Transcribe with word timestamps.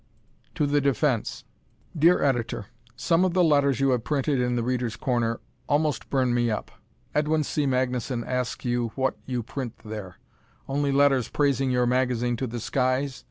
To 0.55 0.65
the 0.65 0.81
Defense 0.81 1.43
Dear 1.95 2.23
Editor: 2.23 2.65
Some 2.95 3.23
of 3.23 3.35
the 3.35 3.43
letters 3.43 3.79
you 3.79 3.91
have 3.91 4.03
printed 4.03 4.39
in 4.41 4.55
"The 4.55 4.63
Readers' 4.63 4.95
Corner" 4.95 5.39
almost 5.69 6.09
burn 6.09 6.33
me 6.33 6.49
up. 6.49 6.71
Edwin 7.13 7.43
C. 7.43 7.67
Magnuson 7.67 8.25
asks 8.25 8.65
you 8.65 8.91
what 8.95 9.15
you 9.27 9.43
print 9.43 9.77
there: 9.85 10.15
only 10.67 10.91
letters 10.91 11.29
praising 11.29 11.69
your 11.69 11.85
magazine 11.85 12.35
to 12.37 12.47
the 12.47 12.59
skies? 12.59 13.19